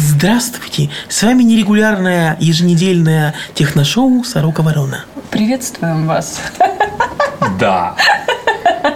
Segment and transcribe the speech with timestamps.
[0.00, 0.88] Здравствуйте!
[1.10, 5.04] С вами нерегулярное еженедельное техношоу «Сорока Ворона».
[5.30, 6.40] Приветствуем вас.
[7.58, 7.94] Да.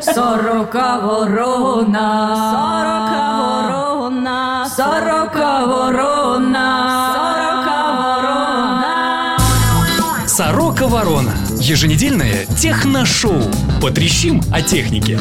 [0.00, 6.66] Сорока ворона, сорока ворона, сорока ворона,
[7.12, 9.36] сорока ворона.
[10.26, 11.32] Сорока Ворона.
[11.64, 13.40] Еженедельное техношоу.
[13.80, 15.18] Потрещим о технике.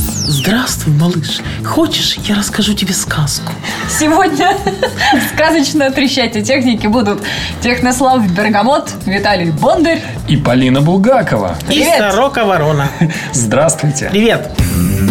[0.00, 1.40] Здравствуй, малыш.
[1.62, 3.52] Хочешь, я расскажу тебе сказку?
[3.90, 4.56] Сегодня
[5.34, 7.22] сказочно трещать о технике будут
[7.60, 10.00] Технослав Бергамот, Виталий Бондарь.
[10.26, 11.58] И Полина Булгакова.
[11.66, 11.96] Привет.
[11.96, 12.88] И «Сорока Ворона».
[13.34, 14.08] Здравствуйте.
[14.10, 14.52] Привет!
[14.58, 15.03] В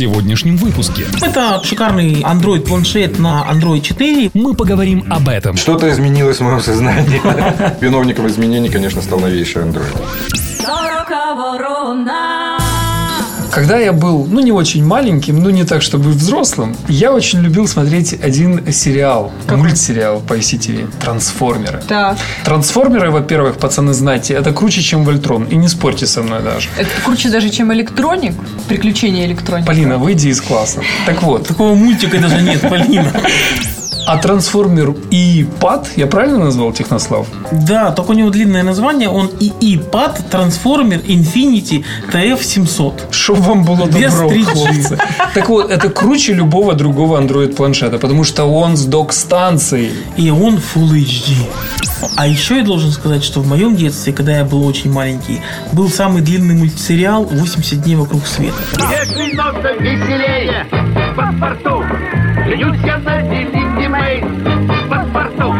[0.00, 4.30] сегодняшнем выпуске Это шикарный Android-планшет на Android 4.
[4.32, 5.58] мы поговорим об этом.
[5.58, 7.20] Что-то изменилось в моем сознании.
[7.82, 9.84] Виновником изменений, конечно, стал новейший Android.
[10.58, 12.69] Сорока ворона.
[13.50, 17.66] Когда я был, ну, не очень маленьким, ну, не так, чтобы взрослым, я очень любил
[17.66, 21.82] смотреть один сериал, мультсериал по ICTV «Трансформеры».
[21.88, 25.44] Так, Трансформеры, во-первых, пацаны, знаете, это круче, чем Вольтрон.
[25.44, 26.68] И не спорьте со мной даже.
[26.78, 28.34] это круче даже, чем электроник.
[28.68, 29.66] Приключения электроника.
[29.66, 30.82] Полина, выйди из класса.
[31.06, 33.12] Так вот, Такого мультика даже нет, Полина.
[34.06, 37.26] а трансформер и пад, я правильно назвал Технослав?
[37.52, 39.08] Да, только у него длинное название.
[39.08, 43.12] Он ИИ-пад Transformer Infinity TF700.
[43.12, 44.44] Чтоб вам было Без добро, 3G.
[44.44, 44.98] хлопцы.
[45.34, 49.92] Так вот, это круче любого другого Android-планшета, потому что он с док-станцией.
[50.16, 51.34] И он Full HD.
[52.16, 55.40] А еще я должен сказать, что в моем детстве, когда я был очень маленький,
[55.72, 58.56] был самый длинный мультсериал «80 дней вокруг света».
[58.90, 60.66] Если немного веселее
[61.14, 61.20] в
[62.50, 62.98] паспорту Женюсь на
[64.50, 65.54] в паспорту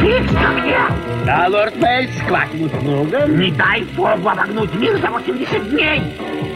[0.00, 0.78] Фикс ко мне!
[1.26, 3.26] Да, лорд Мэй, схватит много.
[3.26, 6.00] Не дай богу обогнуть мир за 80 дней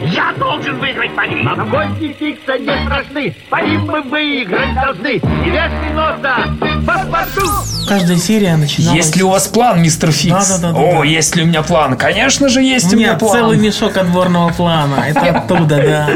[0.01, 5.93] Я должен выиграть пари Но гости Фикса не страшны Пари мы выиграть должны И если
[5.93, 7.47] носа паспорту
[7.87, 8.95] Каждая серия начиналась...
[8.95, 10.47] Есть ли у вас план, мистер Фикс?
[10.47, 10.99] Да-да-да-да.
[10.99, 11.97] О, есть ли у меня план?
[11.97, 13.33] Конечно же, есть у меня Нет, план.
[13.33, 15.03] целый мешок отборного плана.
[15.07, 16.09] Это оттуда, да.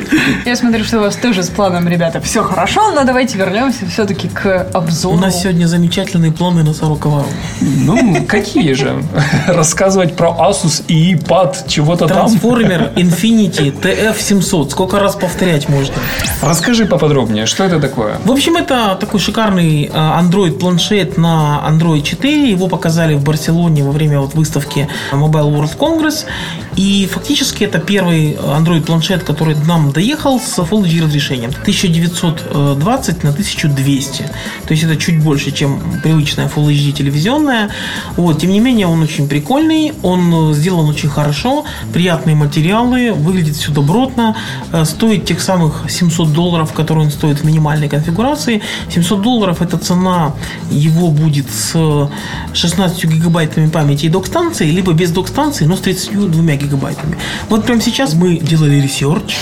[0.45, 4.29] Я смотрю, что у вас тоже с планом, ребята, все хорошо, но давайте вернемся все-таки
[4.29, 5.16] к обзору.
[5.16, 7.25] У нас сегодня замечательные планы на 40 ворон.
[7.59, 9.03] Ну, какие же?
[9.47, 12.28] Рассказывать про Asus и iPad, чего-то там.
[12.28, 14.69] Трансформер Infinity TF700.
[14.69, 15.94] Сколько раз повторять можно?
[16.41, 18.18] Расскажи поподробнее, что это такое?
[18.24, 22.50] В общем, это такой шикарный а, Android-планшет на Android 4.
[22.50, 26.25] Его показали в Барселоне во время вот выставки Mobile World Congress.
[26.75, 31.52] И фактически это первый Android-планшет, который нам доехал с Full HD разрешением.
[31.62, 34.24] 1920 на 1200.
[34.24, 34.31] То
[34.69, 37.69] есть это чуть больше, чем привычная Full HD телевизионная.
[38.18, 39.94] Вот, тем не менее, он очень прикольный.
[40.03, 41.66] Он э, сделан очень хорошо.
[41.94, 43.13] Приятные материалы.
[43.13, 44.35] Выглядит все добротно.
[44.71, 48.61] э, Стоит тех самых 700 долларов, которые он стоит в минимальной конфигурации.
[48.89, 50.33] 700 долларов это цена
[50.71, 52.09] его будет с
[52.53, 57.17] 16 гигабайтами памяти и док-станции, либо без док-станции, но с 32 гигабайтами.
[57.49, 59.38] Вот прямо сейчас мы делали research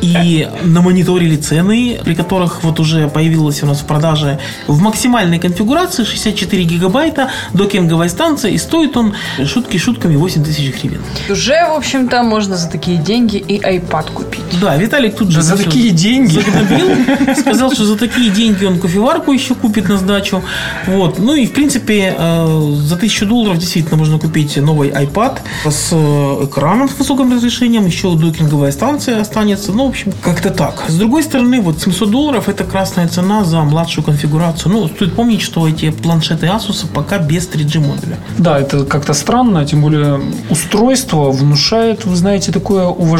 [0.00, 6.04] и намониторили цены, при которых вот уже появилась у нас в продаже в максимальной конфигурации
[6.04, 9.14] 64 гигабайта докинговая станция, и стоит он
[9.44, 11.02] шутки шутками 8 тысяч гривен.
[11.30, 14.42] Уже, в общем-то, можно за такие деньги и iPad купить.
[14.60, 16.32] Да, Виталик тут же Да за такие деньги.
[16.32, 20.42] загнобил, сказал, что за такие деньги он кофеварку еще купит на сдачу.
[20.86, 21.18] Вот.
[21.18, 25.38] Ну и, в принципе, э, за 1000 долларов действительно можно купить новый iPad
[25.70, 29.72] с э, экраном с высоким разрешением, еще докинговая станция останется.
[29.72, 30.84] Ну, в общем, как-то так.
[30.88, 34.72] С другой стороны, вот 700 долларов это красная цена за младшую конфигурацию.
[34.72, 38.18] Ну, стоит помнить, что эти планшеты Asus пока без 3G модуля.
[38.38, 43.11] Да, это как-то странно, тем более устройство внушает, вы знаете, такое уважение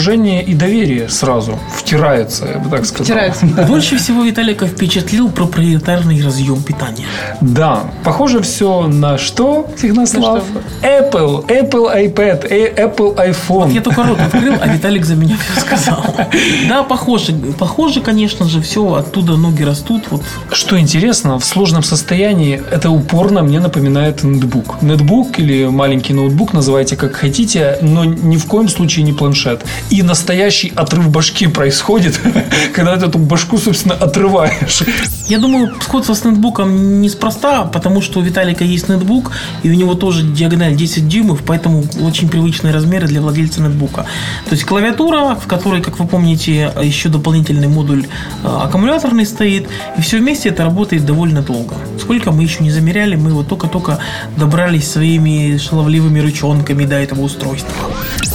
[0.43, 1.59] и доверие сразу.
[1.77, 3.05] Втирается, я бы так сказал.
[3.05, 3.47] Втирается.
[3.69, 7.07] Больше всего Виталика впечатлил проприетарный разъем питания.
[7.41, 10.45] Да, похоже все на что, Технослав?
[10.83, 13.73] Apple, Apple iPad, э, Apple iPhone.
[13.73, 16.05] Я только рот открыл, а Виталик за меня все сказал.
[16.69, 17.33] Да, похоже.
[17.59, 20.05] Похоже, конечно же, все оттуда ноги растут.
[20.11, 24.83] Вот Что интересно, в сложном состоянии это упорно мне напоминает нетбук.
[24.83, 29.65] Нетбук или маленький ноутбук, называйте как хотите, но ни в коем случае не планшет.
[29.91, 32.19] И настоящий отрыв башки происходит,
[32.75, 34.83] когда ты эту башку, собственно, отрываешь.
[35.29, 39.33] Я думаю, сходство с нетбуком неспроста, потому что у Виталика есть нетбук,
[39.63, 44.07] и у него тоже диагональ 10 дюймов, поэтому очень привычные размеры для владельца нетбука.
[44.49, 48.07] То есть клавиатура, в которой, как вы помните, еще дополнительный модуль
[48.43, 51.77] э, аккумуляторный стоит, и все вместе это работает довольно долго.
[52.01, 53.99] Сколько мы еще не замеряли, мы вот только-только
[54.37, 57.73] добрались своими шаловливыми ручонками до этого устройства.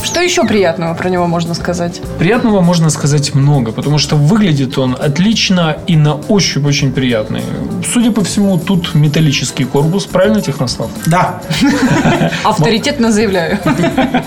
[0.07, 2.01] Что еще приятного про него можно сказать?
[2.17, 7.41] Приятного можно сказать много, потому что выглядит он отлично и на ощупь очень приятный.
[7.93, 10.89] Судя по всему, тут металлический корпус, правильно, Технослав?
[11.07, 11.41] Да,
[12.45, 13.59] Авторитетно заявляю.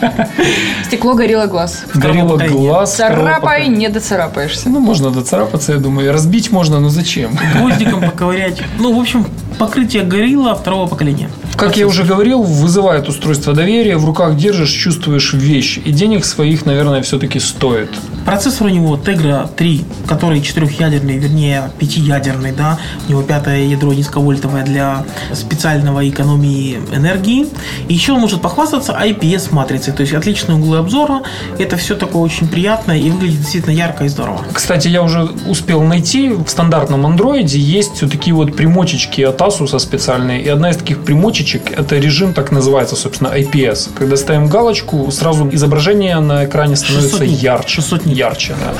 [0.84, 1.84] Стекло горело глаз.
[1.94, 2.96] Горело глаз.
[2.96, 4.68] Царапай, не доцарапаешься.
[4.68, 6.12] Ну, можно доцарапаться, я думаю.
[6.12, 7.30] Разбить можно, но зачем?
[7.54, 8.62] гвоздиком поковырять.
[8.78, 9.24] Ну, в общем,
[9.58, 11.30] покрытие горилла второго поколения.
[11.60, 13.98] Как я уже говорил, вызывает устройство доверия.
[13.98, 15.78] В руках держишь, чувствуешь вещь.
[15.84, 17.90] И денег своих, наверное, все-таки стоит.
[18.24, 22.78] Процессор у него Tegra 3, который четырехъядерный, вернее, пятиядерный, да.
[23.08, 27.46] У него пятое ядро низковольтовое для специального экономии энергии.
[27.88, 31.22] И еще он может похвастаться IPS-матрицей, то есть отличные углы обзора.
[31.58, 34.40] Это все такое очень приятное и выглядит действительно ярко и здорово.
[34.52, 39.78] Кстати, я уже успел найти, в стандартном андроиде есть вот такие вот примочечки от Asus
[39.78, 40.42] специальные.
[40.42, 43.90] И одна из таких примочечек, это режим так называется, собственно, IPS.
[43.94, 47.42] Когда ставим галочку, сразу изображение на экране становится 600 нит.
[47.42, 47.74] ярче.
[47.76, 48.09] 600 нит.
[48.12, 48.74] Ярче, да.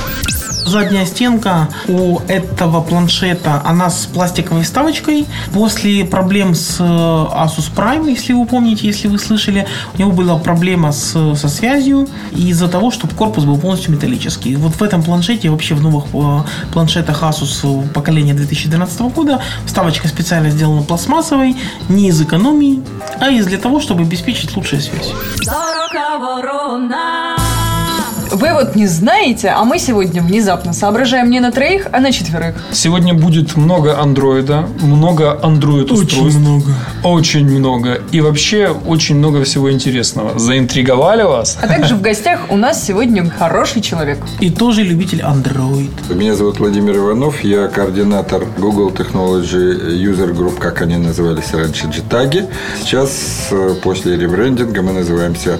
[0.65, 5.25] Задняя стенка у этого планшета, она с пластиковой вставочкой.
[5.53, 10.37] После проблем с э, Asus Prime, если вы помните, если вы слышали, у него была
[10.37, 14.55] проблема с, со связью из-за того, чтобы корпус был полностью металлический.
[14.55, 20.51] Вот в этом планшете, вообще в новых э, планшетах Asus поколения 2012 года, вставочка специально
[20.51, 21.57] сделана пластмассовой,
[21.89, 22.81] не из экономии,
[23.19, 25.11] а из для того, чтобы обеспечить лучшую связь.
[28.31, 32.55] Вы вот не знаете, а мы сегодня внезапно соображаем не на троих, а на четверых.
[32.71, 36.39] Сегодня будет много андроида, много андроид устройств.
[36.39, 36.73] много.
[37.03, 37.99] Очень много.
[38.11, 40.39] И вообще очень много всего интересного.
[40.39, 41.57] Заинтриговали вас?
[41.61, 44.17] А также в гостях у нас сегодня хороший человек.
[44.39, 45.91] И тоже любитель Android.
[46.13, 52.47] Меня зовут Владимир Иванов, я координатор Google Technology User Group, как они назывались раньше, GTAG.
[52.79, 55.59] Сейчас, э, после ребрендинга, мы называемся,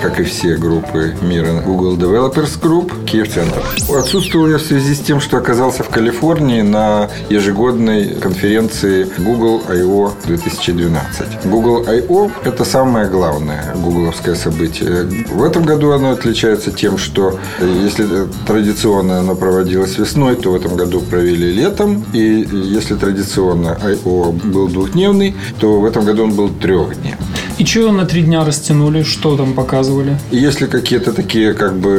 [0.00, 3.62] как и все группы мира, Google Developers Group, Киев-центр.
[3.88, 10.12] Отсутствовал я в связи с тем, что оказался в Калифорнии на ежегодной конференции Google I.O.
[10.26, 11.46] 2012.
[11.46, 15.04] Google I.O.– это самое главное гугловское событие.
[15.30, 18.06] В этом году оно отличается тем, что если
[18.46, 22.04] традиционно оно проводилось весной, то в этом году провели летом.
[22.12, 24.32] И если традиционно I.O.
[24.32, 27.31] был двухдневный, то в этом году он был трехдневный.
[27.58, 29.02] И что на три дня растянули?
[29.02, 30.16] Что там показывали?
[30.30, 31.90] Если какие-то такие как бы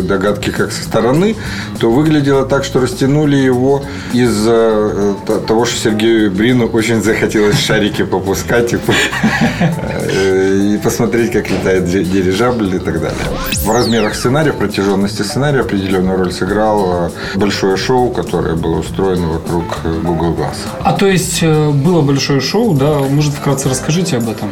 [0.00, 1.36] э, догадки как со стороны,
[1.80, 7.58] то выглядело так, что растянули его из-за э, т- того, что Сергею Брину очень захотелось
[7.58, 8.74] шарики попускать
[10.56, 13.16] и, э, посмотреть, как летает ди- дирижабль и так далее.
[13.64, 19.64] В размерах сценария, в протяженности сценария определенную роль сыграло большое шоу, которое было устроено вокруг
[19.84, 20.56] э, Google Glass.
[20.82, 22.98] А то есть э, было большое шоу, да?
[22.98, 24.48] Может, вкратце расскажите об этом?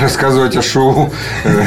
[0.00, 1.10] рассказывать о шоу.
[1.44, 1.64] э,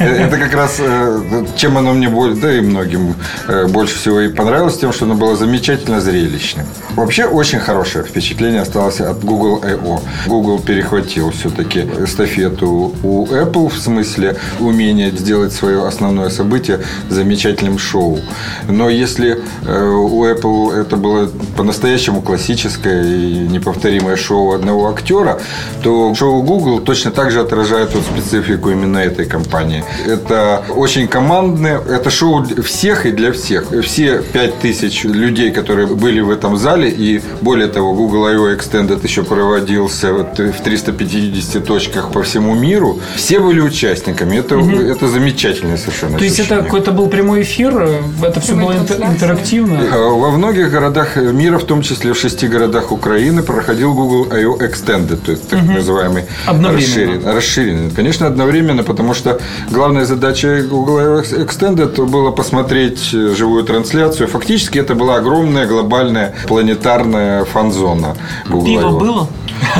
[0.00, 3.14] Это как раз э, чем оно мне более, да и многим
[3.48, 6.66] э, больше всего и понравилось, тем, что оно было замечательно зрелищным.
[6.96, 10.00] Вообще очень хорошее впечатление осталось от Google I.O.
[10.26, 18.20] Google перехватил все-таки эстафету у Apple в смысле умения сделать свое основное событие замечательным шоу.
[18.68, 25.38] Но если э, у Apple это было по-настоящему классическое и неповторимое шоу одного актера,
[25.82, 29.84] то шоу Google точно так же отражает вот специфику именно этой компании.
[30.06, 33.72] Это очень командное, это шоу всех и для всех.
[33.82, 38.54] Все 5000 людей, которые были в этом зале, и более того, Google I.O.
[38.54, 44.36] Extended еще проводился в 350 точках по всему миру, все были участниками.
[44.36, 46.64] Это, это замечательное совершенно То есть это ощущение.
[46.64, 47.72] какой-то был прямой эфир?
[47.78, 49.80] э, Это все было интер- интерактивно?
[49.92, 54.56] А Во многих городах мира, в том числе в шести городах Украины, проходил Google I.O.
[54.56, 56.86] Extended, то есть так называемый Одновременно.
[56.86, 57.32] расширенный.
[57.34, 57.90] расширенный.
[57.90, 61.20] Конечно, одновременно, потому что главная задача Google I.O.
[61.22, 64.28] Extended было посмотреть э, живую трансляцию.
[64.28, 68.16] Фактически это была огромная глобальная планетарная фан-зона
[68.48, 68.98] Google Пиво I.O.
[68.98, 69.28] было?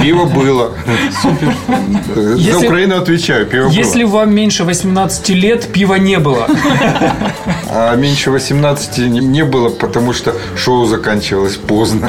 [0.03, 0.71] Пиво было.
[1.23, 1.55] Супер.
[2.53, 2.97] За Украину
[3.27, 4.19] отвечаю, пиво Если было.
[4.21, 6.47] вам меньше 18 лет, пива не было.
[7.69, 12.09] А меньше 18 не- было, потому что шоу заканчивалось поздно.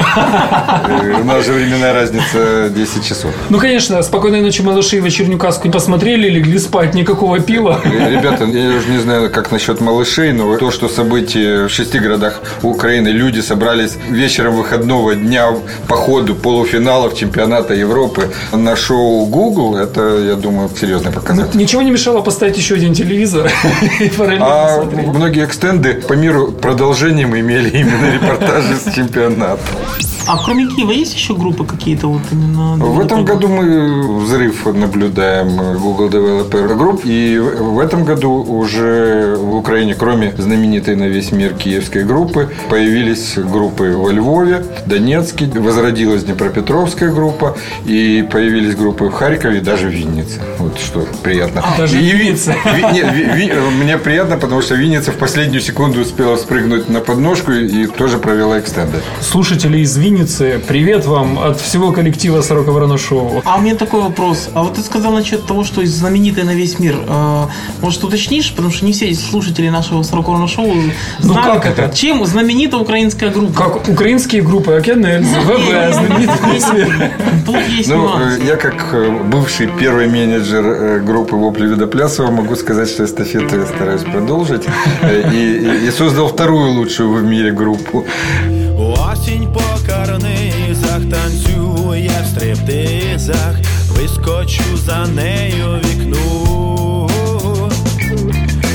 [0.88, 3.30] Э, У нас же временная разница 10 часов.
[3.50, 7.80] Ну, конечно, «Спокойной ночи, малыши» «Вечернюю каску» посмотрели, легли спать, никакого пива.
[7.84, 11.98] Р- Ребята, я уже не знаю, как насчет малышей, но то, что события в шести
[11.98, 15.46] городах Украины, люди собрались вечером выходного дня
[15.88, 20.68] по ходу полуфиналов чемпионата Европы на шоу Google, это, я думаю,
[21.08, 21.58] серьезный показатель.
[21.58, 23.50] Ничего не мешало поставить еще один телевизор
[24.00, 29.60] и А многие экстенды по миру продолжением имели именно репортажи с чемпионата.
[30.28, 32.76] А кроме Киева есть еще группы какие-то вот именно?
[32.76, 37.00] В этом году мы взрыв наблюдаем Google Developer Group.
[37.04, 43.36] И в этом году уже в Украине, кроме знаменитой на весь мир киевской группы, появились
[43.38, 47.56] группы во Львове, Донецке, возродилась Днепропетровская группа,
[47.86, 50.40] и появились группы в Харькове и даже в Виннице.
[50.58, 51.64] Вот что приятно.
[51.78, 52.54] Даже И Ви- Винница.
[52.74, 57.00] Ви- нет, Ви- Ви- мне приятно, потому что Винница в последнюю секунду успела спрыгнуть на
[57.00, 59.00] подножку и тоже провела экстендер.
[59.22, 63.40] Слушатели из Винницы, привет вам от всего коллектива «Сорока Ворона Шоу».
[63.44, 64.48] А у меня такой вопрос.
[64.52, 66.96] А вот ты сказал насчет того, что из знаменитой на весь мир.
[67.06, 67.44] Э,
[67.80, 68.50] Может, уточнишь?
[68.52, 70.72] Потому что не все слушатели нашего 40 шоу
[71.20, 71.94] знают, как это?
[71.96, 73.52] чем знаменита украинская группа.
[73.54, 77.10] Как украинские группы Океанельз, ВБ, знаменитые на весь мир.
[77.46, 82.56] Тут есть Ну, э, я как э, бывший первый менеджер э, группы Вопли Видоплясова могу
[82.56, 84.64] сказать, что эстафету я стараюсь продолжить.
[85.02, 88.04] И, и- и создал вторую лучшую в мире группу.
[89.12, 93.54] Осінь по карнизах танцює в стриптизах,
[93.88, 97.10] вискочу за нею вікну.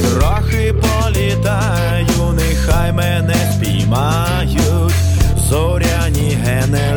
[0.02, 4.60] Трохи політаю, нехай мене спіймають,
[5.50, 6.93] зоряні генело.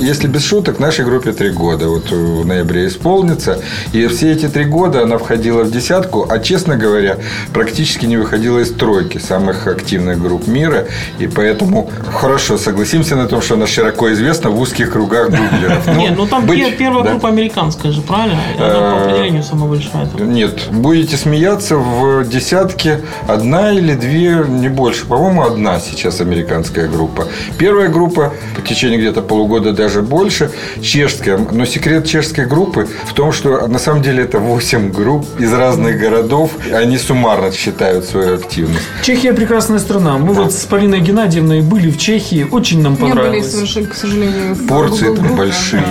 [0.00, 1.88] Если без шуток, нашей группе три года.
[1.88, 3.60] Вот в ноябре исполнится.
[3.92, 7.16] И все эти три года она входила в десятку, а, честно говоря,
[7.52, 10.86] практически не выходила из тройки самых активных групп мира.
[11.18, 15.86] И поэтому хорошо согласимся на том, что она широко известна в узких кругах гуглеров.
[15.86, 18.38] Ну, Нет, ну там быть- пе- первая группа американская же, правильно?
[18.58, 20.06] Она по Э, определению самая большая.
[20.06, 20.32] там.
[20.32, 25.06] Нет, будете смеяться, в десятке одна или две, не больше.
[25.06, 27.26] По-моему, одна сейчас американская группа.
[27.58, 30.50] Первая группа в течение где-то полугода даже больше,
[30.82, 31.38] чешская.
[31.38, 35.98] Но секрет чешской группы в том, что на самом деле это 8 групп из разных
[35.98, 36.50] городов.
[36.72, 38.84] Они суммарно считают свою активность.
[39.02, 40.18] Чехия прекрасная страна.
[40.18, 42.46] Мы вот с Полиной Геннадьевной были в Чехии.
[42.50, 43.78] Очень нам Не были, понравилось.
[43.90, 45.82] к сожалению, Порции там большие.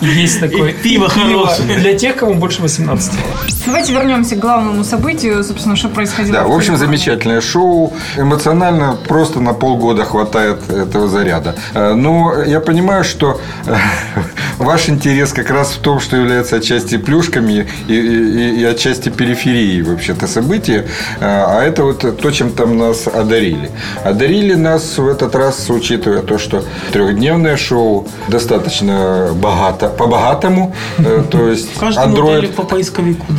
[0.00, 0.72] Есть такое.
[0.72, 1.78] Пиво хорошее.
[1.78, 3.12] Для тех, кому больше 18.
[3.66, 6.38] Давайте вернемся к главному событию, собственно, что происходило.
[6.38, 7.92] Да, в общем, замечательное шоу.
[8.16, 11.56] Эмоционально просто на полгода хватает этого заряда.
[11.74, 13.74] Э, Но я понимаю, что э,
[14.58, 19.82] ваш интерес как раз в том, что является отчасти плюшками и, и- и отчасти периферией
[19.82, 20.86] вообще-то события.
[21.20, 23.70] Э, А это вот то, чем там нас одарили.
[24.04, 30.74] Одарили нас в этот раз, учитывая то, что трехдневное шоу достаточно богато, по-богатому.
[30.98, 33.26] Э, То есть Android по поисковику.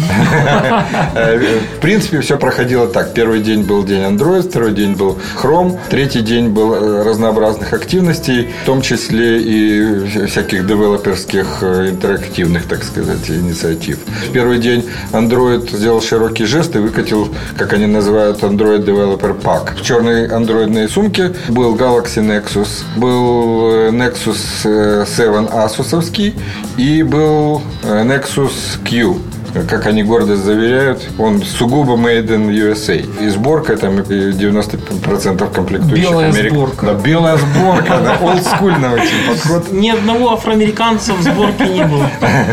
[1.77, 3.13] В принципе, все проходило так.
[3.13, 8.65] Первый день был день Android, второй день был Chrome, третий день был разнообразных активностей, в
[8.65, 13.99] том числе и всяких девелоперских э, интерактивных, так сказать, инициатив.
[14.27, 19.75] В первый день Android сделал широкий жест и выкатил, как они называют, Android Developer Pack.
[19.75, 26.33] В черной андроидной сумке был Galaxy Nexus, был э, Nexus э, 7 Asusовский
[26.77, 29.19] и был э, Nexus Q
[29.63, 33.03] как они гордо заверяют, он сугубо made in USA.
[33.23, 36.85] И сборка там и 90% комплектующих Белая Америк- сборка.
[36.87, 39.71] Да, белая сборка, да, олдскульный очень подход.
[39.71, 42.09] Ни одного афроамериканца в сборке не было.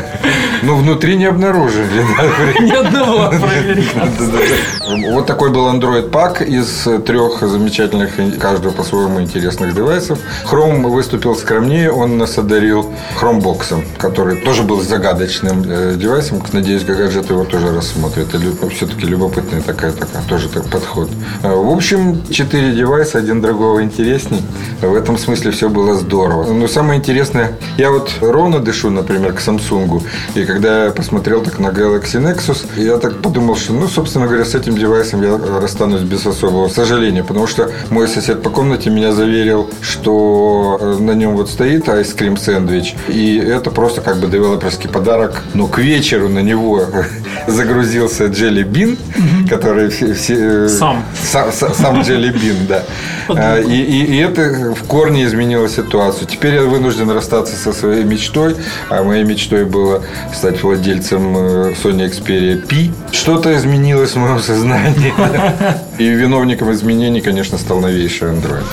[0.64, 2.04] Ну, внутри не обнаружили.
[2.60, 3.30] Ни одного.
[3.32, 5.10] Да-да-да.
[5.12, 10.20] Вот такой был Android пак из трех замечательных, каждого по-своему интересных девайсов.
[10.48, 16.40] Chrome выступил скромнее, он нас одарил Chromebox, который тоже был загадочным э, девайсом.
[16.52, 18.28] Надеюсь, гаджет его тоже рассмотрит.
[18.74, 21.08] Все-таки любопытный такая, такая тоже так подход.
[21.42, 24.42] Э, В общем, четыре девайса, один другого интересней.
[24.80, 26.52] В этом смысле все было здорово.
[26.52, 30.02] Но самое интересное, я вот ровно дышу, например, к Samsung.
[30.34, 34.44] И когда я посмотрел так на Galaxy Nexus, я так подумал, что, ну, собственно говоря,
[34.44, 37.22] с этим девайсом я расстанусь без особого сожаления.
[37.24, 42.38] Потому что мой сосед по комнате меня заверил, что э, на нем вот стоит Cream
[42.38, 42.96] сэндвич.
[43.08, 45.42] И это просто как бы девелоперский подарок.
[45.54, 46.81] Но к вечеру на него
[47.46, 48.96] загрузился Jelly Bean,
[49.48, 50.68] который все...
[50.68, 51.04] Сам.
[51.32, 52.82] Сам, са- сам Jelly Bean, да.
[53.28, 56.26] А, И, и- и это в корне изменило ситуацию.
[56.26, 58.56] Теперь я вынужден расстаться со своей мечтой.
[58.90, 60.02] А моей мечтой было
[60.34, 62.90] стать владельцем э, Sony Xperia P.
[63.12, 65.12] Что-то изменилось в моем сознании.
[65.98, 68.64] И виновником изменений, конечно, стал новейший Android.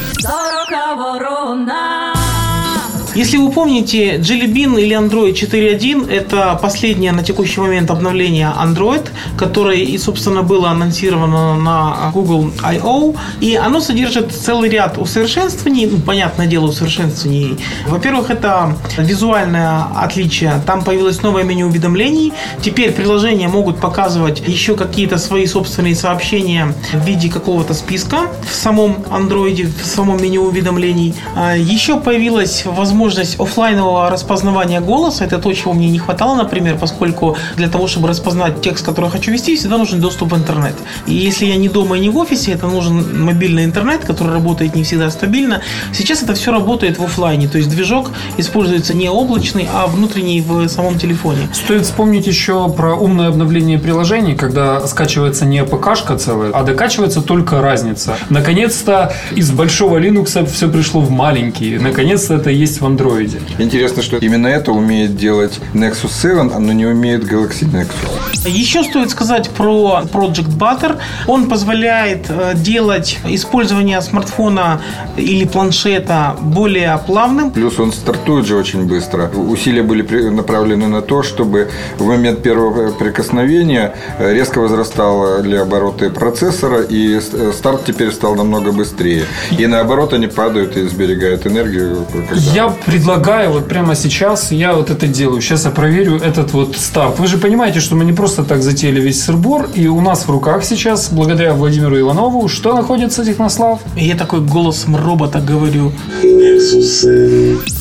[3.19, 9.09] Если вы помните, Jelly Bean или Android 4.1– это последнее на текущий момент обновление Android,
[9.37, 13.15] которое и, собственно, было анонсировано на Google I.O.
[13.41, 17.57] И оно содержит целый ряд усовершенствований, ну, понятное дело, усовершенствований.
[17.87, 20.53] Во-первых, это визуальное отличие.
[20.65, 22.31] Там появилось новое меню уведомлений.
[22.61, 29.03] Теперь приложения могут показывать еще какие-то свои собственные сообщения в виде какого-то списка в самом
[29.11, 31.13] Android, в самом меню уведомлений.
[31.35, 35.25] А Еще появилась возможность оффлайнового распознавания голоса.
[35.25, 39.11] Это то, чего мне не хватало, например, поскольку для того, чтобы распознать текст, который я
[39.11, 40.75] хочу вести, всегда нужен доступ в интернет.
[41.07, 44.75] И если я не дома и не в офисе, это нужен мобильный интернет, который работает
[44.75, 45.61] не всегда стабильно.
[45.93, 50.67] Сейчас это все работает в офлайне, то есть движок используется не облачный, а внутренний в
[50.67, 51.47] самом телефоне.
[51.53, 57.61] Стоит вспомнить еще про умное обновление приложений, когда скачивается не АПКшка целая, а докачивается только
[57.61, 58.15] разница.
[58.29, 61.77] Наконец-то из большого Linux все пришло в маленький.
[61.77, 63.39] Наконец-то это есть в андроиде.
[63.57, 68.47] Интересно, что именно это умеет делать Nexus 7, но не умеет Galaxy Nexus.
[68.47, 70.97] Еще стоит сказать про Project Butter.
[71.27, 74.81] Он позволяет э, делать использование смартфона
[75.17, 77.51] или планшета более плавным.
[77.51, 79.29] Плюс он стартует же очень быстро.
[79.29, 86.81] Усилия были направлены на то, чтобы в момент первого прикосновения э, резко возрастали обороты процессора,
[86.81, 89.25] и э, старт теперь стал намного быстрее.
[89.57, 92.05] И наоборот, они падают и сберегают энергию.
[92.11, 95.41] когда- Я предлагаю вот прямо сейчас, я вот это делаю.
[95.41, 97.19] Сейчас я проверю этот вот старт.
[97.19, 100.29] Вы же понимаете, что мы не просто так затеяли весь сырбор, и у нас в
[100.31, 103.79] руках сейчас, благодаря Владимиру Иванову, что находится, Технослав?
[103.95, 105.91] И я такой голосом робота говорю.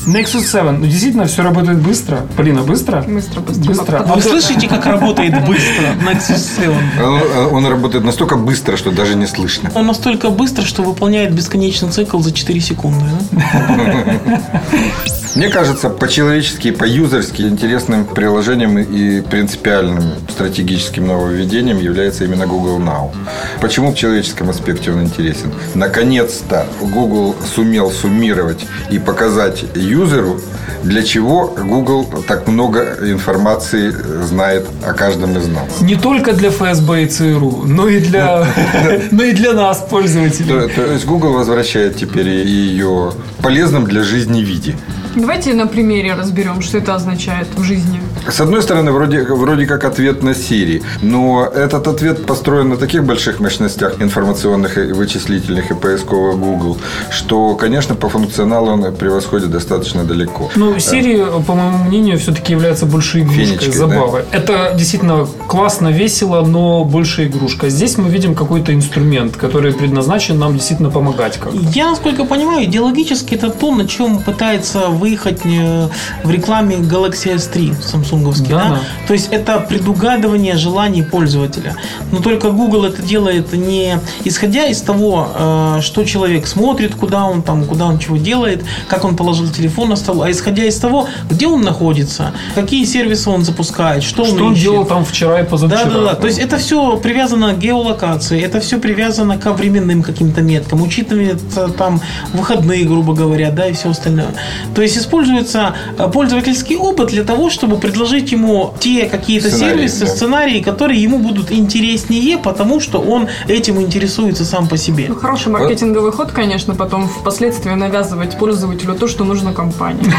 [0.07, 0.78] Nexus 7.
[0.78, 2.26] Ну, действительно, все работает быстро.
[2.37, 3.02] Полина, быстро?
[3.02, 3.69] Быстро, быстро.
[3.69, 3.99] Быстро.
[3.99, 6.73] А вы слышите, как работает быстро Nexus 7?
[7.02, 9.71] Он, он работает настолько быстро, что даже не слышно.
[9.75, 13.05] Он настолько быстро, что выполняет бесконечный цикл за 4 секунды.
[13.33, 14.40] да?
[14.88, 15.18] Mix.
[15.38, 23.12] Мне кажется, по-человечески и по-юзерски интересным приложением и принципиальным стратегическим нововведением является именно Google Now.
[23.61, 25.52] Почему в человеческом аспекте он интересен?
[25.76, 30.40] Наконец-то Google сумел суммировать и показать юзеру,
[30.83, 35.80] для чего Google так много информации знает о каждом из нас.
[35.80, 38.45] Не только для ФСБ и ЦРУ, но и для,
[39.12, 40.49] но и для нас, пользователей.
[40.49, 44.75] То, то есть Google возвращает теперь ее полезным для жизни виде.
[45.19, 48.01] Давайте на примере разберем, что это означает в жизни.
[48.29, 53.05] С одной стороны, вроде, вроде как ответ на Siri, но этот ответ построен на таких
[53.05, 56.79] больших мощностях информационных и вычислительных и поисковых Google,
[57.11, 60.51] что, конечно, по функционалу он превосходит достаточно далеко.
[60.57, 64.23] Ну, Siri, по моему мнению, все-таки является больше игрушкой, забавой.
[64.31, 67.71] Это действительно классно, весело, но больше игрушка.
[67.71, 71.38] Здесь мы видим какой-то инструмент, который предназначен нам действительно помогать.
[71.38, 71.53] Как.
[71.75, 75.88] Я, насколько понимаю, идеологически это то, на чем пытается выехать э,
[76.25, 78.49] в рекламе Galaxy S3 самсунговский.
[78.51, 78.81] Да, Да, да.
[79.07, 81.75] То есть это предугадывание желаний пользователя.
[82.12, 87.42] Но только Google это делает не исходя из того, э, что человек смотрит, куда он
[87.42, 91.09] там, куда он чего делает, как он положил телефон на стол, а исходя из того,
[91.31, 94.62] где он находится, какие сервисы он запускает, что, Что он ищет.
[94.64, 95.90] делал там вчера и Да, позавчера.
[95.90, 96.14] да, да.
[96.14, 101.68] То есть это все привязано к геолокации, это все привязано к временным каким-то меткам, учитывается
[101.68, 102.01] там
[102.35, 104.35] выходные, грубо говоря, да, и все остальное.
[104.75, 110.01] То есть используется э, пользовательский опыт для того, чтобы предложить ему те какие-то Сценарии, сервисы,
[110.01, 110.07] да.
[110.07, 115.07] сценарии, которые ему будут интереснее, потому что он этим интересуется сам по себе.
[115.09, 120.12] Ну, хороший маркетинговый ход, конечно, потом впоследствии навязывать пользователю то, что нужно компании.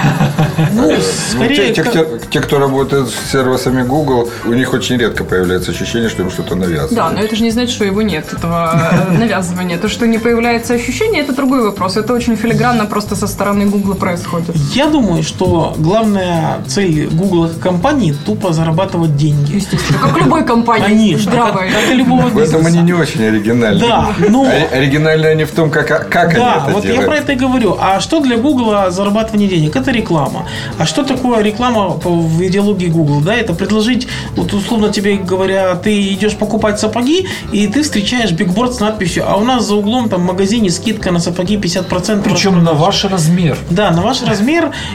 [0.73, 0.95] Ну, Ну,
[1.31, 6.31] скорее, те, кто, работает с сервисами Google, у них очень редко появляется ощущение, что им
[6.31, 6.93] что-то навязывают.
[6.93, 9.77] Да, но это же не значит, что его нет, этого э, навязывания.
[9.77, 11.97] То, что не появляется ощущение, это другой вопрос.
[11.97, 14.55] Это очень филигранно просто со стороны Гугла происходит.
[14.73, 19.61] Я думаю, что главная цель Google как компании тупо зарабатывать деньги.
[20.01, 22.67] Как любой компании Конечно, как, как и любого В этом бизнеса.
[22.67, 23.79] они не очень оригинальны.
[23.79, 27.01] Да, но- Ори- Оригинальны они в том, как, как Да, они это вот делают.
[27.01, 27.77] я про это и говорю.
[27.79, 29.75] А что для Гугла зарабатывание денег?
[29.75, 30.45] Это реклама.
[30.77, 33.21] А что такое реклама в идеологии Google?
[33.21, 38.73] Да, это предложить, вот условно тебе говоря, ты идешь покупать сапоги, и ты встречаешь бигборд
[38.75, 42.21] с надписью, а у нас за углом там в магазине скидка на сапоги 50%.
[42.23, 43.57] Причем на ваш размер.
[43.69, 44.48] Да, на ваш размер.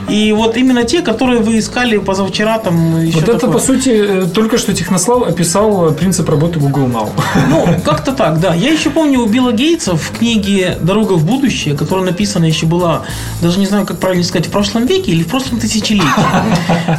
[0.08, 3.52] И вот именно те, которые вы искали позавчера, там еще Вот это, такое.
[3.52, 7.08] по сути, э, только что Технослав описал э, принцип работы Google Now.
[7.50, 8.54] Ну, как-то так, да.
[8.54, 13.02] Я еще помню у Билла Гейтса в книге «Дорога в будущее», которая написана еще была,
[13.42, 16.04] даже не знаю, как правильно сказать, в прошлом веке или в прошлом тысячелетии.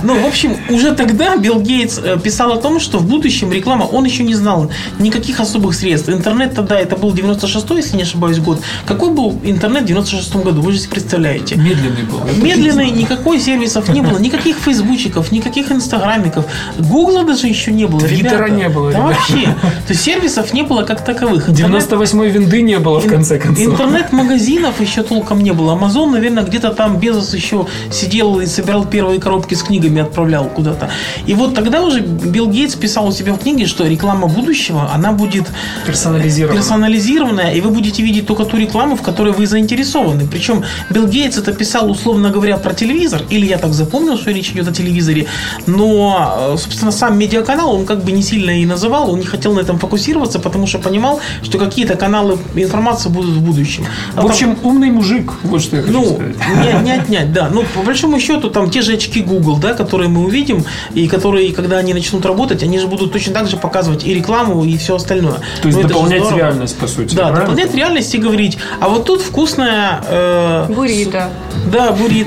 [0.03, 3.83] Ну, в общем, уже тогда Билл Гейтс э, писал о том, что в будущем реклама,
[3.83, 6.09] он еще не знал никаких особых средств.
[6.09, 8.61] Интернет тогда, это был 96-й, если не ошибаюсь, год.
[8.85, 10.61] Какой был интернет в 96-м году?
[10.61, 11.55] Вы же себе представляете.
[11.55, 12.19] Медленный был.
[12.19, 16.45] Это медленной, никакой сервисов не было, никаких фейсбучиков, никаких инстаграмиков.
[16.77, 18.01] Гугла даже еще не было.
[18.01, 19.43] Твиттера не было, Да вообще.
[19.87, 21.49] То есть сервисов не было как таковых.
[21.49, 23.65] Интернет- 98-й винды не было, в конце концов.
[23.65, 25.73] Интернет-магазинов еще толком не было.
[25.73, 30.89] Амазон, наверное, где-то там Безос еще сидел и собирал первые коробки с книгами, отправлял куда-то.
[31.25, 35.11] И вот тогда уже Билл Гейтс писал у себя в книге, что реклама будущего, она
[35.11, 35.45] будет
[35.85, 36.57] Персонализировано.
[36.59, 40.27] персонализированная, и вы будете видеть только ту рекламу, в которой вы заинтересованы.
[40.27, 44.51] Причем Билл Гейтс это писал, условно говоря, про телевизор, или я так запомнил, что речь
[44.51, 45.25] идет о телевизоре,
[45.65, 49.53] но, э, собственно, сам медиаканал он как бы не сильно и называл, он не хотел
[49.53, 53.85] на этом фокусироваться, потому что понимал, что какие-то каналы информации будут в будущем.
[54.15, 56.35] А В там- общем, умный мужик, вот что я хочу ну, сказать.
[56.77, 57.49] не, не отнять, да.
[57.51, 61.51] Ну, по большому счету, там те же очки Google, да, которые мы увидим, и которые,
[61.53, 64.95] когда они начнут работать, они же будут точно так же показывать и рекламу, и все
[64.95, 65.39] остальное.
[65.61, 67.15] То есть Ну, дополнять реальность, по сути.
[67.15, 67.39] Да, правильно?
[67.41, 70.03] дополнять реальность и говорить, а вот тут вкусная...
[70.07, 71.29] э, Буррито.
[71.71, 72.24] да, буррито.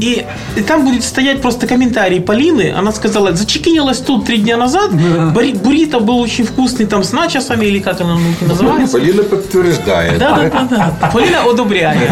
[0.00, 0.24] И,
[0.56, 2.72] и там будет стоять просто комментарий Полины.
[2.76, 4.90] Она сказала, зачекинилась тут три дня назад.
[5.32, 8.98] Бори- Буррито был очень вкусный там с начосами, или как она называется.
[8.98, 10.18] Полина подтверждает.
[10.18, 11.06] Да, да, да, да.
[11.12, 12.10] Полина одобряет.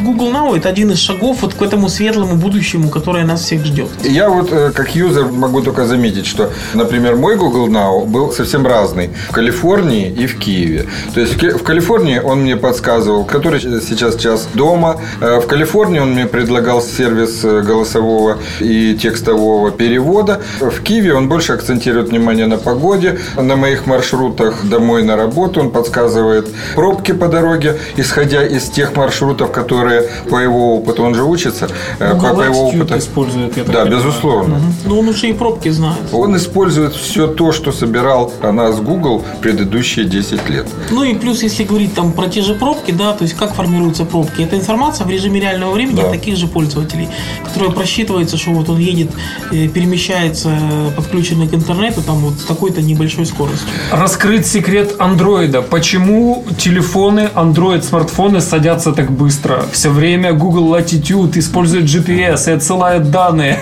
[0.00, 3.88] Google Now это один из шагов вот к этому светлому будущему, которое нас всех ждет.
[4.04, 8.66] Я вот э, как юзер могу только заметить, что, например, мой Google Now был совсем
[8.66, 10.86] разный в Калифорнии и в Киеве.
[11.14, 15.00] То есть в Калифорнии он мне подсказывал, который сейчас час дома.
[15.20, 20.40] Э, В Калифорнии он мне предлагал сервис э, голосового и текстового перевода.
[20.60, 25.60] В Киеве он больше акцентирует внимание на погоде, на моих маршрутах домой на работу.
[25.60, 29.89] Он подсказывает пробки по дороге, исходя из тех маршрутов, которые
[30.28, 32.98] по его опыту, он же учится, э, Google по, по его опыту.
[32.98, 34.04] использует, я так Да, понимаю.
[34.04, 34.60] безусловно.
[34.84, 35.98] Но он уже и пробки знает.
[36.12, 40.66] Он использует все то, что собирал о нас Google предыдущие 10 лет.
[40.90, 44.04] Ну и плюс, если говорить там про те же пробки, да, то есть как формируются
[44.04, 44.42] пробки.
[44.42, 46.02] Это информация в режиме реального времени Да.
[46.06, 47.08] от таких же пользователей,
[47.44, 49.10] которая просчитывается, что вот он едет,
[49.52, 53.68] э, перемещается, э, подключенный к интернету, там вот с такой-то небольшой скоростью.
[53.92, 55.62] Раскрыть секрет андроида.
[55.62, 59.64] Почему телефоны, андроид смартфоны садятся так быстро?
[59.72, 63.60] Все время Google Latitude использует GPS и отсылает данные.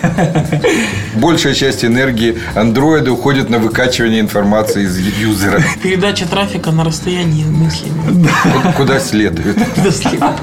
[1.15, 7.89] Большая часть энергии андроида уходит на выкачивание информации из юзера, Передача трафика на расстоянии мысли.
[8.77, 9.57] Куда следует.
[9.83, 10.35] До следующего.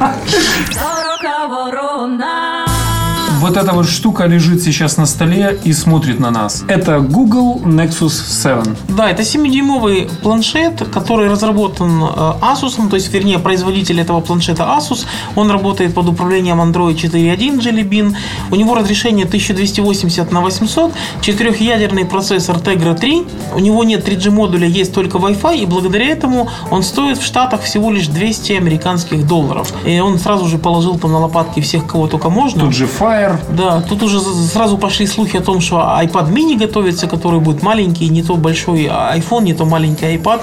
[3.42, 6.64] Вот эта вот штука лежит сейчас на столе и смотрит на нас.
[6.68, 8.76] Это Google Nexus 7.
[8.90, 15.06] Да, это 7-дюймовый планшет, который разработан э, Asus, то есть, вернее, производитель этого планшета Asus.
[15.36, 18.16] Он работает под управлением Android 4.1 Jelly Bean.
[18.52, 23.24] У него разрешение 1280 на 800, четырехъядерный процессор Tegra 3.
[23.56, 27.64] У него нет 3G модуля, есть только Wi-Fi, и благодаря этому он стоит в Штатах
[27.64, 29.74] всего лишь 200 американских долларов.
[29.86, 32.62] И он сразу же положил там на лопатки всех, кого только можно.
[32.62, 33.25] Тут же Fire.
[33.50, 38.10] Да, тут уже сразу пошли слухи о том, что iPad mini готовится, который будет маленький,
[38.10, 40.42] не то большой iPhone, не то маленький iPad.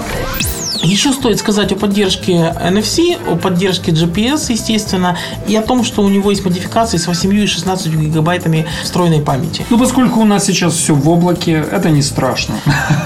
[0.83, 5.17] Еще стоит сказать о поддержке NFC, о поддержке GPS, естественно,
[5.47, 9.65] и о том, что у него есть модификации с 8 и 16 гигабайтами встроенной памяти.
[9.69, 12.55] Ну, поскольку у нас сейчас все в облаке, это не страшно.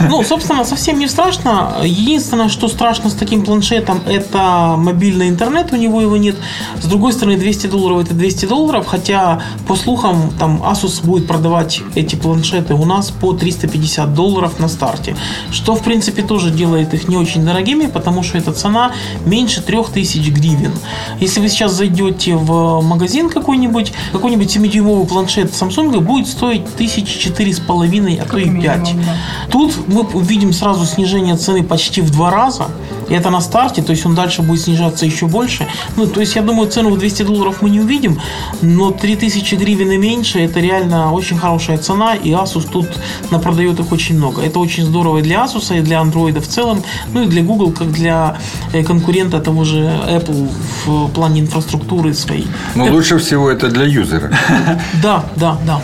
[0.10, 1.76] Ну, собственно, совсем не страшно.
[1.84, 6.36] Единственное, что страшно с таким планшетом, это мобильный интернет, у него его нет.
[6.82, 11.82] С другой стороны, 200 долларов это 200 долларов, хотя, по слухам, там Asus будет продавать
[11.94, 15.16] эти планшеты у нас по 350 долларов на старте.
[15.52, 18.92] Что, в принципе, тоже делает их не очень дорогими, потому что эта цена
[19.26, 20.72] меньше 3000 гривен.
[21.20, 27.54] Если вы сейчас зайдете в магазин какой-нибудь, какой-нибудь 7-дюймовый планшет Samsung будет стоить тысячи четыре
[27.54, 29.06] с половиной, а то и минимум, 5.
[29.06, 29.18] да.
[29.52, 32.68] Тут мы увидим сразу снижение цены почти в два раза.
[33.10, 35.68] И это на старте, то есть он дальше будет снижаться еще больше.
[35.96, 38.20] Ну, то есть я думаю, цену в 200 долларов мы не увидим,
[38.62, 42.88] но 3000 гривен и меньше это реально очень хорошая цена, и Asus тут
[43.32, 44.42] напродает их очень много.
[44.42, 47.57] Это очень здорово и для Asus, и для Android в целом, ну и для Google,
[47.66, 48.38] как для
[48.74, 49.78] э, конкурента того же
[50.10, 50.50] Apple
[50.86, 52.48] в плане инфраструктуры своей.
[52.76, 54.30] Но лучше всего это для юзера.
[55.04, 55.80] Да, да, да.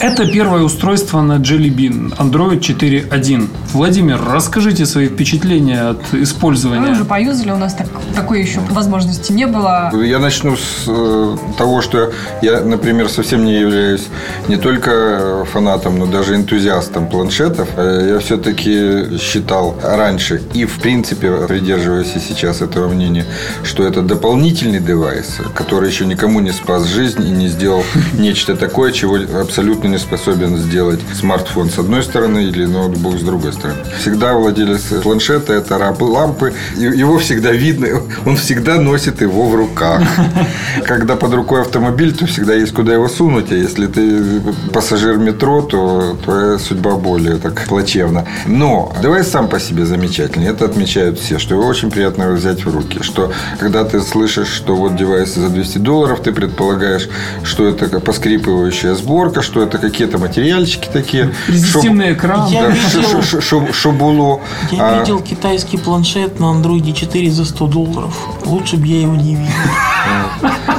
[0.00, 3.48] Это первое устройство на Jelly Bean Android 4.1.
[3.72, 6.90] Владимир, расскажите свои впечатления от Мы использования.
[6.92, 9.90] уже поюзали, у нас так- такой еще возможности не было.
[10.02, 14.06] Я начну с э, того, что я, например, совсем не являюсь
[14.48, 17.68] не только фанатом, но даже энтузиастом планшетов.
[17.76, 23.26] Э, Я все-таки считал раньше и, в принципе, придерживаюсь и сейчас этого мнения,
[23.62, 28.92] что это дополнительный девайс, который еще никому не спас жизнь и не сделал нечто такое,
[28.92, 33.78] чего абсолютно не способен сделать смартфон с одной стороны или ноутбук с другой стороны.
[34.00, 37.88] Всегда владелец планшета– это раб лампы, Его всегда видно,
[38.26, 40.02] он всегда носит его в руках.
[40.84, 43.52] Когда под рукой автомобиль, то всегда есть куда его сунуть.
[43.52, 44.40] А если ты
[44.72, 48.26] пассажир метро, то твоя судьба более так плачевна.
[48.46, 50.46] Но девайс сам по себе замечательный.
[50.48, 53.02] Это отмечают все, что его очень приятно его взять в руки.
[53.02, 57.08] Что когда ты слышишь, что вот девайс за 200 долларов, ты предполагаешь,
[57.44, 61.32] что это как поскрипывающая сборка, что это какие-то материальчики такие.
[61.48, 62.48] Резистивный экран.
[62.50, 64.40] Я Да, видел- ш- ш- ш- шубуло.
[64.72, 68.14] Я А, видел китайский планшет на андроиде 4 за 100 долларов.
[68.44, 69.52] Лучше бы я его не видел.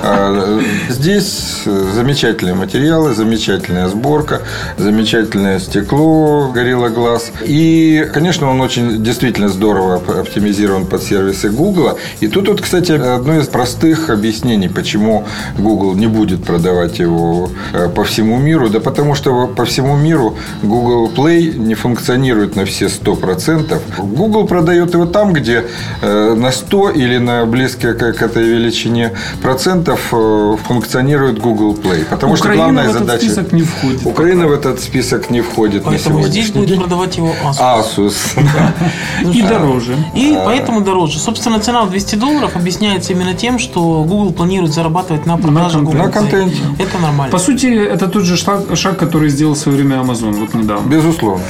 [0.03, 4.41] А, Здесь э, замечательные материалы, замечательная сборка,
[4.77, 7.23] замечательное стекло Gorilla Glass.
[7.45, 11.97] И, конечно, он очень действительно здорово оп- оптимизирован под сервисы Google.
[12.19, 15.25] И тут вот, кстати, одно из простых объяснений, почему
[15.57, 18.69] Google не будет продавать его э, по всему миру.
[18.69, 23.79] Да потому что по всему миру Google Play не функционирует на все 100%.
[23.97, 25.65] Google продает его там, где
[26.01, 32.05] э, на 100 или на близкие к к этой величине процентов э, функционирует Google Play.
[32.05, 33.25] Потому что Украина главная в этот задача...
[33.25, 34.05] список не входит.
[34.05, 36.79] Украина в этот список не входит на Поэтому здесь сегодняшний будет день.
[36.79, 37.97] продавать его Asus.
[37.97, 38.15] Asus.
[39.23, 39.31] да.
[39.31, 39.95] И дороже.
[40.15, 40.45] И А.
[40.45, 41.19] поэтому дороже.
[41.19, 45.91] Собственно, цена в 200 долларов объясняется именно тем, что Google планирует зарабатывать на продаже контенте.
[45.97, 46.57] Google На контенте.
[46.79, 47.31] Это нормально.
[47.31, 50.87] По сути, это тот же шаг, шаг, который сделал в свое время Amazon вот недавно.
[50.87, 51.43] Безусловно.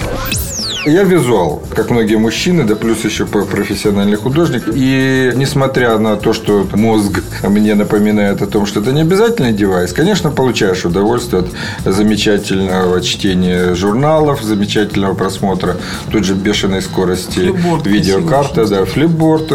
[0.87, 4.63] Я визуал, как многие мужчины, да плюс еще профессиональный художник.
[4.73, 9.91] И несмотря на то, что мозг мне напоминает о том, что это не обязательный девайс,
[9.91, 15.75] конечно, получаешь удовольствие от замечательного чтения журналов, замечательного просмотра
[16.09, 19.51] тут же бешеной скорости Флипборд видеокарта, да, флипборд.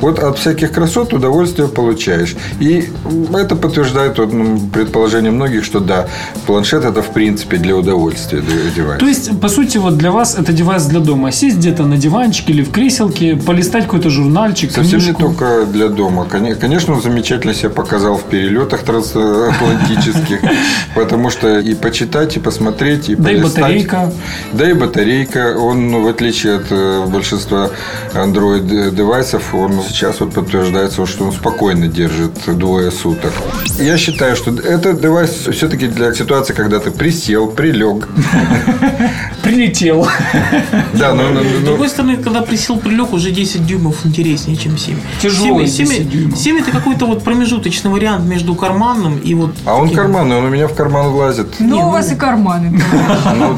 [0.00, 2.36] Вот от всяких красот удовольствие получаешь.
[2.60, 2.88] И
[3.34, 6.08] это подтверждает вот, ну, предположение многих, что да,
[6.46, 8.42] планшет это в принципе для удовольствия
[8.76, 9.00] девайс.
[9.00, 11.32] То есть, по сути, вот для вас это девайс для дома.
[11.32, 15.22] Сесть где-то на диванчике или в креселке, полистать какой-то журнальчик, Совсем не книжку.
[15.22, 16.26] только для дома.
[16.30, 20.40] Коне- Конечно, он замечательно себя показал в перелетах трансатлантических,
[20.94, 23.62] потому что и почитать, и посмотреть, и Да и полистать.
[23.62, 24.12] батарейка.
[24.52, 25.56] Да и батарейка.
[25.58, 27.70] Он, ну, в отличие от э, большинства
[28.14, 33.32] Android-девайсов, он сейчас вот подтверждается, что он спокойно держит двое суток.
[33.78, 38.08] Я считаю, что этот девайс все-таки для ситуации, когда ты присел, прилег.
[39.42, 40.06] Прилетел.
[40.94, 44.76] Да, ну, ну, С ну, другой стороны, когда присел прилег, уже 10 дюймов интереснее, чем
[44.78, 44.96] 7.
[45.20, 46.38] Тяжелый 7, 10 дюймов.
[46.38, 49.54] 7 это какой-то вот промежуточный вариант между карманным и вот...
[49.64, 51.56] а он карманный, он у меня в карман влазит.
[51.58, 52.80] Ну, у вас и карманы.
[53.34, 53.56] Ну,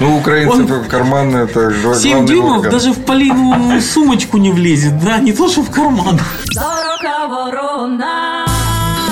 [0.00, 4.38] ну, у украинцев Он- в карман это гла- 7 главный дюймов даже в Полину сумочку
[4.38, 6.18] не влезет, да, не то, что в карман.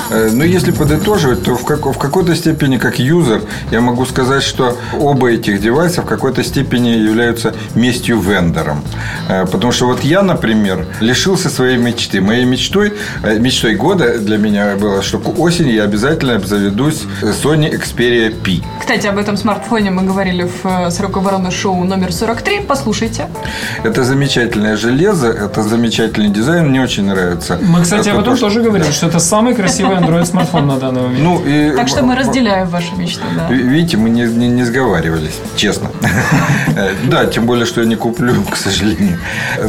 [0.09, 3.41] Но если подытоживать, то в, как- в какой-то степени, как юзер,
[3.71, 8.81] я могу сказать, что оба этих девайса в какой-то степени являются местью вендором.
[9.29, 12.21] Э, Потому что вот я, например, лишился своей мечты.
[12.21, 17.71] Моей мечтой, э, мечтой года для меня было, что к осени я обязательно обзаведусь Sony
[17.71, 18.61] Xperia P.
[18.79, 22.61] Кстати, об этом смартфоне мы говорили в э, «Сороковороны шоу» номер 43.
[22.67, 23.27] Послушайте.
[23.83, 27.57] Это замечательное железо, это замечательный дизайн, мне очень нравится.
[27.61, 30.77] Мы, кстати, об Это этом то, что- тоже говорили, что это самый красивый Android-смартфон на
[30.77, 31.19] данный момент.
[31.23, 33.47] Ну, и Так что мы разделяем ваши мечты, да.
[33.49, 35.89] Ви- Видите, мы не, не, не сговаривались, честно.
[36.75, 39.17] Э, Да, тем более, что я не куплю, к сожалению.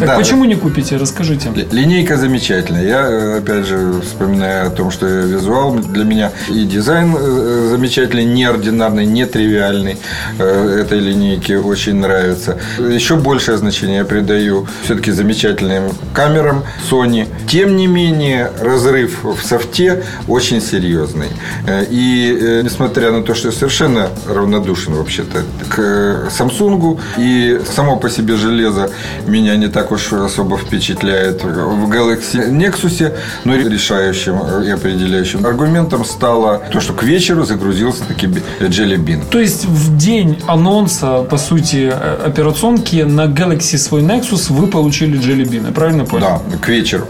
[0.01, 0.97] Так почему не купите?
[0.97, 1.51] Расскажите.
[1.51, 2.85] ли- Линейка замечательная.
[2.85, 7.69] Я, э, опять же, вспоминаю о том, что я визуал для меня и дизайн э,
[7.71, 9.99] замечательный, неординарный, нетривиальный
[10.39, 12.59] э, этой линейки очень нравится.
[12.79, 17.29] Еще большее значение я придаю все-таки замечательным камерам Sony.
[17.49, 21.29] Тем не менее, разрыв в софте очень серьезный.
[21.66, 27.61] Э, И э, несмотря на то, что я совершенно равнодушен вообще-то к э, Samsung, и
[27.74, 28.90] само по себе железо
[29.26, 33.12] меня не так уж особо впечатляет в Galaxy Nexus,
[33.44, 38.26] но решающим и определяющим аргументом стало то, что к вечеру загрузился таки
[38.61, 39.22] Jelly Bean.
[39.31, 45.18] То есть в день анонса, по сути, э, операционки на Galaxy свой Nexus вы получили
[45.18, 45.72] Jelly Bean.
[45.72, 46.26] Правильно понял?
[46.50, 47.07] Да, к вечеру.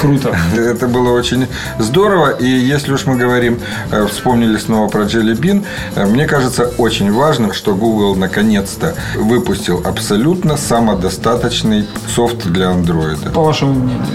[0.00, 0.36] Круто.
[0.56, 1.46] Это было очень
[1.78, 2.30] здорово.
[2.40, 3.60] И если уж мы говорим,
[3.92, 9.82] э, вспомнили снова про Jelly Bean, э, мне кажется очень важным, что Google наконец-то выпустил
[9.84, 13.30] абсолютно самодостаточный софт для Android.
[13.32, 14.06] По вашему мнению.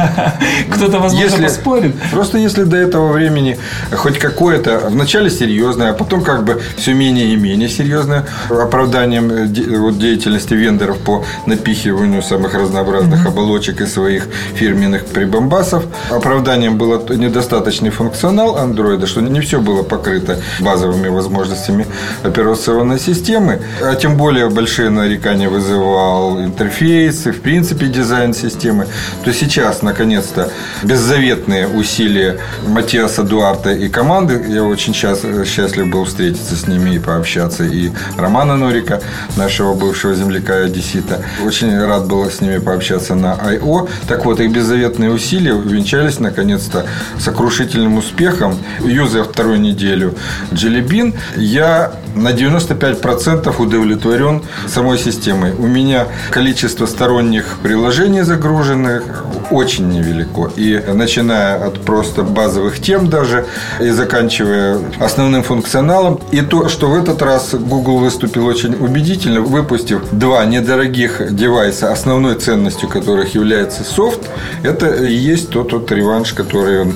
[0.70, 1.94] Кто-то, возможно, поспорит.
[2.12, 3.58] Просто если до этого времени
[3.92, 9.46] хоть какое-то вначале серьезное, а потом как бы все менее и менее серьезное оправданием э,
[9.48, 17.16] деятельности вендоров по напихиванию самых разнообразных оболочек и своих фирменных прибамбасов, оправданием было т-
[17.64, 21.86] недостаточный функционал андроида, что не все было покрыто базовыми возможностями
[22.22, 28.86] операционной системы, а тем более большие нарекания вызывал интерфейс и, в принципе, дизайн системы,
[29.24, 30.50] то сейчас, наконец-то,
[30.82, 36.98] беззаветные усилия Матиаса Дуарта и команды, я очень счаст- счастлив был встретиться с ними и
[36.98, 39.00] пообщаться, и Романа Норика,
[39.36, 41.22] нашего бывшего земляка и одессита.
[41.44, 43.88] Очень рад был с ними пообщаться на I.O.
[44.08, 46.86] Так вот, их беззаветные усилия увенчались, наконец-то,
[47.54, 48.56] сокрушительным успехом.
[48.80, 50.14] Юзая вторую неделю
[50.52, 55.52] Bean, я на 95% удовлетворен самой системой.
[55.52, 60.50] У меня количество сторонних приложений загруженных очень невелико.
[60.56, 63.46] И начиная от просто базовых тем даже,
[63.80, 66.20] и заканчивая основным функционалом.
[66.32, 72.34] И то, что в этот раз Google выступил очень убедительно, выпустив два недорогих девайса, основной
[72.34, 74.20] ценностью которых является софт,
[74.62, 76.94] это и есть тот вот реванш, который он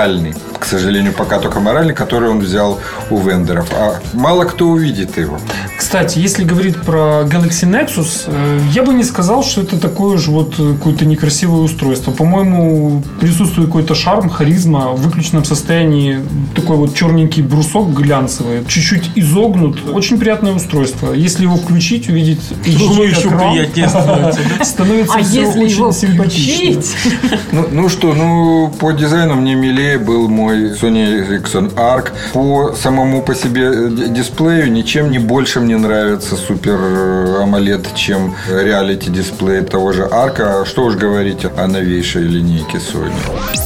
[0.00, 0.49] моральный.
[0.60, 2.78] К сожалению, пока только моральный, который он взял
[3.10, 3.66] у вендоров.
[3.72, 5.38] А мало кто увидит его.
[5.78, 10.30] Кстати, если говорить про Galaxy Nexus, э, я бы не сказал, что это такое же
[10.30, 12.12] вот э, какое-то некрасивое устройство.
[12.12, 14.90] По-моему, присутствует какой-то шарм, харизма.
[14.90, 16.20] В выключенном состоянии
[16.54, 19.78] такой вот черненький брусок глянцевый, чуть-чуть изогнут.
[19.90, 21.12] Очень приятное устройство.
[21.12, 25.92] Если его включить, увидеть HD еще экран, приятнее становится, становится А все если очень его
[25.92, 26.80] симпатично.
[26.82, 26.96] включить?
[27.52, 32.10] Ну, ну что, ну по дизайну мне милее был мой Sony Ericsson Arc.
[32.32, 39.10] По самому по себе э, дисплею ничем не больше мне нравится Super AMOLED, чем реалити
[39.10, 40.40] дисплей того же Arc.
[40.40, 43.12] А Что уж говорить о новейшей линейке Sony.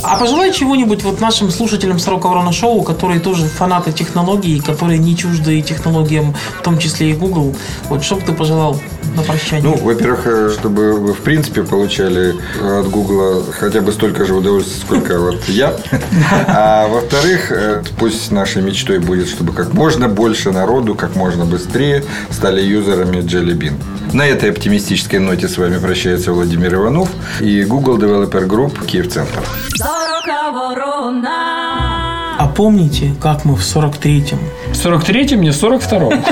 [0.02, 5.16] А пожелай чего-нибудь вот нашим слушателям Сорока Ворона Шоу, которые тоже фанаты технологий, которые не
[5.16, 7.54] чужды технологиям, в том числе и Google.
[7.88, 8.80] Вот что бы ты пожелал
[9.16, 9.64] на прощание?
[9.64, 14.80] Ну, во-первых, э, чтобы вы в принципе получали от Гугла хотя бы столько же удовольствия,
[14.80, 15.74] сколько вот я.
[16.76, 22.02] А во-вторых, э, пусть нашей мечтой будет, чтобы как можно больше народу, как можно быстрее
[22.30, 23.74] стали юзерами Jelly Bean.
[24.12, 27.08] На этой оптимистической ноте с вами прощается Владимир Иванов
[27.38, 29.40] и Google Developer Group Киев-Центр.
[32.38, 34.40] А помните, как мы в 43-м
[34.72, 36.24] В 43-м, не в 42-м.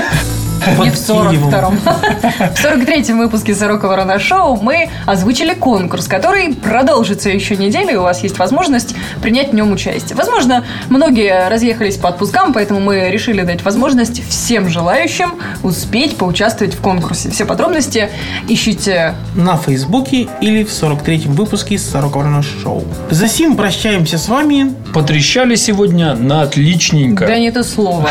[0.79, 1.77] Не в под Киевом 42-м.
[1.77, 8.03] В 43-м выпуске «Сорока Ворона Шоу» мы озвучили конкурс, который продолжится еще неделю, и у
[8.03, 10.15] вас есть возможность принять в нем участие.
[10.15, 16.81] Возможно, многие разъехались по отпускам, поэтому мы решили дать возможность всем желающим успеть поучаствовать в
[16.81, 17.29] конкурсе.
[17.29, 18.09] Все подробности
[18.47, 22.83] ищите на Фейсбуке или в 43-м выпуске Сорока Ворона Шоу.
[23.09, 24.73] За сим прощаемся с вами.
[24.93, 27.25] Потрещали сегодня на отличненько.
[27.25, 28.09] Да не то слово.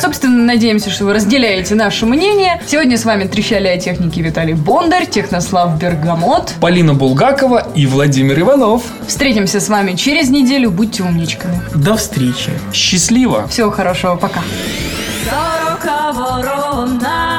[0.00, 2.60] Собственно, надеемся, что вы разделяете наше мнение.
[2.66, 6.54] Сегодня с вами трещали о технике Виталий Бондарь, Технослав Бергамот.
[6.60, 8.82] Полина Булгакова и Владимир Иванов.
[9.06, 10.70] Встретимся с вами через неделю.
[10.70, 11.60] Будьте умничками.
[11.74, 12.50] До встречи.
[12.72, 13.46] Счастливо!
[13.48, 14.16] Всего хорошего.
[14.16, 14.40] Пока.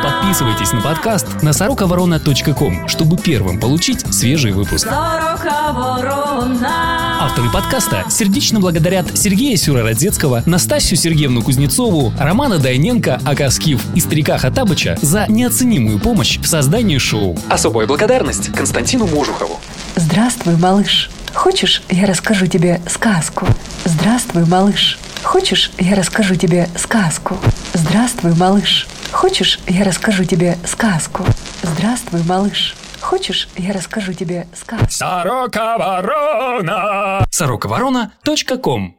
[0.04, 4.88] Подписывайтесь на подкаст на сороковорона.ком, чтобы первым получить свежий выпуск.
[7.22, 14.98] Авторы подкаста сердечно благодарят Сергея Сюрородецкого, Настасью Сергеевну Кузнецову, Романа Дайненко, Акаскив и Старика Хатабыча
[15.02, 17.38] за неоценимую помощь в создании шоу.
[17.50, 19.60] Особая благодарность Константину Можухову.
[19.98, 21.10] Здравствуй, малыш.
[21.34, 23.46] Хочешь, я расскажу тебе сказку?
[23.84, 24.98] Здравствуй, малыш.
[25.22, 27.36] Хочешь, я расскажу тебе сказку?
[27.74, 28.88] Здравствуй, малыш.
[29.12, 31.26] Хочешь, я расскажу тебе сказку?
[31.64, 32.76] Здравствуй, малыш.
[33.10, 34.86] Хочешь, я расскажу тебе сказку?
[34.88, 37.26] Сорока Ворона!
[37.32, 38.99] Сороковорона.ком